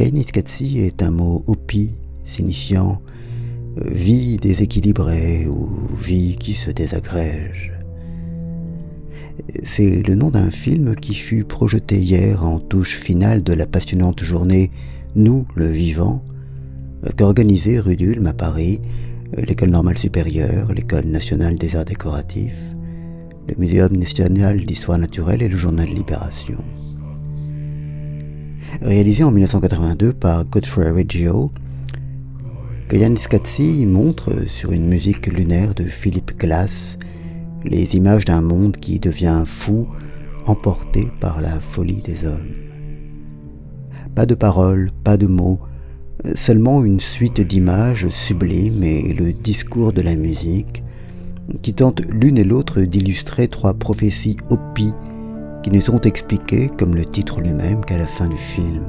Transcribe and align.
Kainiskatsi 0.00 0.78
est 0.78 1.02
un 1.02 1.10
mot 1.10 1.44
hopi 1.46 1.90
signifiant 2.24 3.02
euh, 3.76 3.82
vie 3.84 4.38
déséquilibrée 4.38 5.46
ou 5.46 5.68
vie 5.94 6.36
qui 6.40 6.54
se 6.54 6.70
désagrège. 6.70 7.78
C'est 9.62 10.00
le 10.00 10.14
nom 10.14 10.30
d'un 10.30 10.50
film 10.50 10.94
qui 10.94 11.14
fut 11.14 11.44
projeté 11.44 11.98
hier 11.98 12.42
en 12.42 12.60
touche 12.60 12.96
finale 12.96 13.42
de 13.42 13.52
la 13.52 13.66
passionnante 13.66 14.22
journée 14.22 14.70
Nous, 15.16 15.46
le 15.54 15.66
vivant, 15.66 16.24
qu'organisait 17.18 17.78
rue 17.78 17.96
d'Ulm 17.96 18.26
à 18.26 18.32
Paris 18.32 18.80
l'école 19.36 19.68
normale 19.68 19.98
supérieure, 19.98 20.72
l'école 20.72 21.08
nationale 21.08 21.56
des 21.56 21.76
arts 21.76 21.84
décoratifs, 21.84 22.74
le 23.46 23.54
Muséum 23.58 23.94
national 23.94 24.64
d'histoire 24.64 24.96
naturelle 24.96 25.42
et 25.42 25.48
le 25.48 25.58
journal 25.58 25.88
Libération. 25.90 26.64
Réalisé 28.78 29.24
en 29.24 29.30
1982 29.30 30.12
par 30.14 30.44
Godfrey 30.44 30.90
Reggio, 30.90 31.50
Kayan 32.88 33.16
Skatsi 33.16 33.84
montre 33.84 34.48
sur 34.48 34.72
une 34.72 34.86
musique 34.86 35.26
lunaire 35.26 35.74
de 35.74 35.84
Philippe 35.84 36.38
Glass 36.38 36.96
les 37.64 37.96
images 37.96 38.24
d'un 38.24 38.40
monde 38.40 38.76
qui 38.78 38.98
devient 38.98 39.42
fou, 39.44 39.86
emporté 40.46 41.10
par 41.20 41.42
la 41.42 41.60
folie 41.60 42.00
des 42.00 42.26
hommes. 42.26 42.54
Pas 44.14 44.24
de 44.24 44.34
paroles, 44.34 44.90
pas 45.04 45.18
de 45.18 45.26
mots, 45.26 45.60
seulement 46.34 46.82
une 46.82 47.00
suite 47.00 47.40
d'images 47.40 48.08
sublimes 48.08 48.82
et 48.82 49.12
le 49.12 49.32
discours 49.32 49.92
de 49.92 50.00
la 50.00 50.16
musique, 50.16 50.82
qui 51.60 51.74
tentent 51.74 52.02
l'une 52.08 52.38
et 52.38 52.44
l'autre 52.44 52.80
d'illustrer 52.80 53.48
trois 53.48 53.74
prophéties 53.74 54.38
opies 54.48 54.94
qui 55.62 55.70
ne 55.70 55.80
seront 55.80 56.00
expliquées, 56.00 56.70
comme 56.78 56.94
le 56.94 57.04
titre 57.04 57.40
lui-même, 57.40 57.84
qu'à 57.84 57.98
la 57.98 58.06
fin 58.06 58.28
du 58.28 58.36
film. 58.36 58.84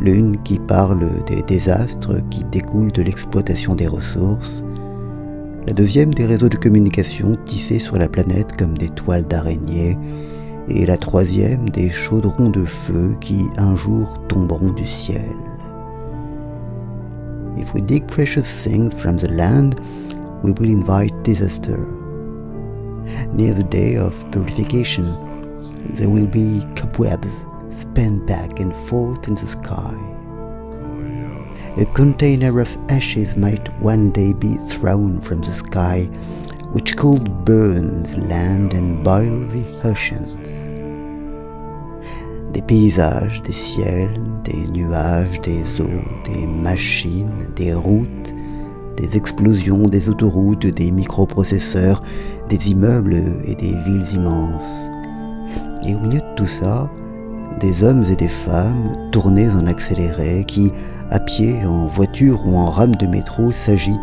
L'une 0.00 0.40
qui 0.42 0.58
parle 0.58 1.24
des 1.26 1.42
désastres 1.42 2.20
qui 2.30 2.44
découlent 2.44 2.92
de 2.92 3.02
l'exploitation 3.02 3.74
des 3.74 3.88
ressources, 3.88 4.62
la 5.66 5.72
deuxième 5.72 6.14
des 6.14 6.24
réseaux 6.24 6.48
de 6.48 6.56
communication 6.56 7.36
tissés 7.44 7.78
sur 7.78 7.98
la 7.98 8.08
planète 8.08 8.56
comme 8.56 8.78
des 8.78 8.88
toiles 8.88 9.26
d'araignée, 9.26 9.98
et 10.68 10.86
la 10.86 10.96
troisième 10.98 11.68
des 11.70 11.90
chaudrons 11.90 12.50
de 12.50 12.64
feu 12.64 13.16
qui 13.20 13.46
un 13.56 13.74
jour 13.74 14.14
tomberont 14.28 14.72
du 14.72 14.86
ciel. 14.86 15.34
If 17.56 17.74
we 17.74 17.82
dig 17.82 18.06
precious 18.06 18.42
things 18.42 18.94
from 18.94 19.16
the 19.16 19.30
land, 19.30 19.80
we 20.42 20.52
will 20.58 20.70
invite 20.70 21.14
disaster. 21.24 21.78
Near 23.32 23.54
the 23.54 23.62
day 23.62 23.96
of 23.96 24.30
purification, 24.32 25.04
there 25.94 26.08
will 26.08 26.26
be 26.26 26.62
cobwebs 26.76 27.42
spun 27.72 28.24
back 28.26 28.60
and 28.60 28.74
forth 28.88 29.28
in 29.28 29.34
the 29.34 29.46
sky. 29.46 29.94
A 31.80 31.84
container 31.94 32.60
of 32.60 32.76
ashes 32.88 33.36
might 33.36 33.68
one 33.80 34.10
day 34.10 34.32
be 34.32 34.54
thrown 34.54 35.20
from 35.20 35.40
the 35.40 35.52
sky, 35.52 36.04
which 36.72 36.96
could 36.96 37.44
burn 37.44 38.02
the 38.02 38.18
land 38.28 38.74
and 38.74 39.04
boil 39.04 39.46
the 39.46 39.64
oceans. 39.84 40.34
Des 42.52 42.62
paysages, 42.62 43.40
des 43.42 43.52
ciels, 43.52 44.42
des 44.42 44.66
nuages, 44.72 45.40
des 45.42 45.80
eaux, 45.80 46.04
des 46.24 46.46
machines, 46.46 47.52
des 47.54 47.74
routes, 47.74 48.32
des 48.98 49.16
explosions, 49.16 49.88
des 49.88 50.08
autoroutes, 50.08 50.66
des 50.66 50.90
microprocesseurs, 50.90 52.02
des 52.48 52.70
immeubles 52.70 53.22
et 53.44 53.54
des 53.54 53.74
villes 53.86 54.14
immenses. 54.14 54.90
Et 55.86 55.94
au 55.94 56.00
milieu 56.00 56.18
de 56.18 56.34
tout 56.36 56.46
ça, 56.46 56.90
des 57.60 57.82
hommes 57.82 58.04
et 58.10 58.16
des 58.16 58.28
femmes 58.28 58.96
tournés 59.12 59.48
en 59.50 59.66
accéléré 59.66 60.44
qui, 60.46 60.72
à 61.10 61.20
pied, 61.20 61.64
en 61.64 61.86
voiture 61.86 62.46
ou 62.46 62.56
en 62.56 62.66
rame 62.66 62.96
de 62.96 63.06
métro, 63.06 63.50
s'agitent, 63.50 63.98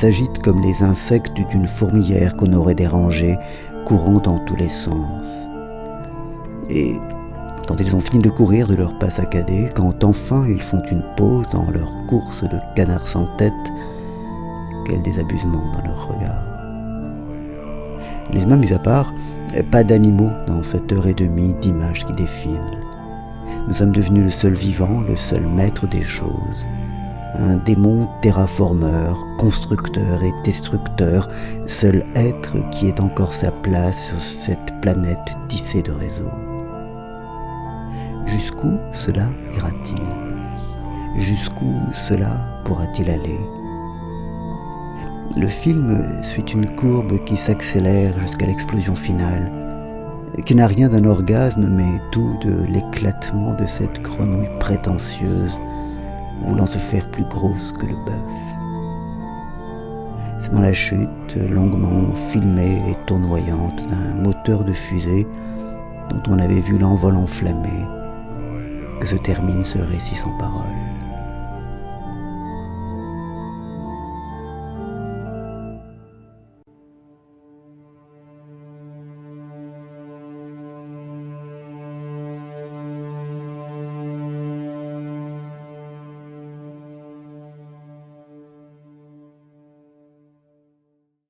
s'agitent 0.00 0.42
comme 0.42 0.60
les 0.60 0.82
insectes 0.82 1.40
d'une 1.50 1.66
fourmilière 1.66 2.36
qu'on 2.36 2.52
aurait 2.52 2.74
dérangée, 2.74 3.36
courant 3.84 4.18
dans 4.18 4.38
tous 4.40 4.56
les 4.56 4.70
sens. 4.70 5.24
Et 6.68 6.96
quand 7.66 7.80
ils 7.80 7.94
ont 7.96 8.00
fini 8.00 8.22
de 8.22 8.30
courir 8.30 8.68
de 8.68 8.74
leur 8.74 8.98
pas 8.98 9.10
saccadé, 9.10 9.70
quand 9.74 10.04
enfin 10.04 10.46
ils 10.48 10.62
font 10.62 10.82
une 10.90 11.02
pause 11.16 11.48
dans 11.50 11.70
leur 11.70 12.06
course 12.06 12.42
de 12.44 12.58
canard 12.74 13.06
sans 13.06 13.26
tête, 13.36 13.52
quel 14.86 15.02
désabusement 15.02 15.72
dans 15.72 15.82
leur 15.82 16.08
regard. 16.08 16.44
Les 18.32 18.42
humains 18.42 18.56
mis 18.56 18.72
à 18.72 18.78
part, 18.78 19.12
pas 19.70 19.84
d'animaux 19.84 20.30
dans 20.46 20.62
cette 20.62 20.92
heure 20.92 21.06
et 21.06 21.14
demie 21.14 21.54
d'images 21.60 22.04
qui 22.04 22.12
défilent. 22.12 22.60
Nous 23.68 23.74
sommes 23.74 23.92
devenus 23.92 24.24
le 24.24 24.30
seul 24.30 24.54
vivant, 24.54 25.02
le 25.02 25.16
seul 25.16 25.46
maître 25.46 25.86
des 25.86 26.02
choses. 26.02 26.66
Un 27.34 27.56
démon 27.56 28.08
terraformeur, 28.22 29.22
constructeur 29.38 30.22
et 30.22 30.32
destructeur, 30.44 31.28
seul 31.66 32.04
être 32.14 32.68
qui 32.70 32.88
ait 32.88 33.00
encore 33.00 33.34
sa 33.34 33.50
place 33.50 34.06
sur 34.06 34.20
cette 34.20 34.80
planète 34.80 35.36
tissée 35.48 35.82
de 35.82 35.92
réseaux. 35.92 36.45
Jusqu'où 38.36 38.78
cela 38.92 39.28
ira-t-il? 39.56 41.22
Jusqu'où 41.22 41.72
cela 41.94 42.60
pourra-t-il 42.66 43.08
aller? 43.08 43.40
Le 45.38 45.46
film 45.46 46.22
suit 46.22 46.44
une 46.52 46.66
courbe 46.76 47.16
qui 47.24 47.34
s'accélère 47.34 48.18
jusqu'à 48.20 48.44
l'explosion 48.44 48.94
finale, 48.94 49.50
qui 50.44 50.54
n'a 50.54 50.66
rien 50.66 50.90
d'un 50.90 51.06
orgasme, 51.06 51.66
mais 51.66 51.98
tout 52.12 52.36
de 52.42 52.62
l'éclatement 52.64 53.54
de 53.54 53.66
cette 53.66 54.02
grenouille 54.02 54.50
prétentieuse, 54.60 55.58
voulant 56.44 56.66
se 56.66 56.76
faire 56.76 57.10
plus 57.10 57.24
grosse 57.24 57.72
que 57.72 57.86
le 57.86 57.96
bœuf. 58.04 58.22
C'est 60.40 60.52
dans 60.52 60.60
la 60.60 60.74
chute, 60.74 61.36
longuement 61.48 62.14
filmée 62.30 62.82
et 62.90 62.96
tournoyante 63.06 63.88
d'un 63.88 64.22
moteur 64.22 64.62
de 64.62 64.74
fusée 64.74 65.26
dont 66.10 66.22
on 66.28 66.38
avait 66.38 66.60
vu 66.60 66.76
l'envol 66.76 67.16
enflammé, 67.16 67.86
que 69.00 69.06
se 69.06 69.16
termine 69.16 69.64
ce 69.64 69.78
récit 69.78 70.16
sans 70.16 70.36
parole. 70.38 70.85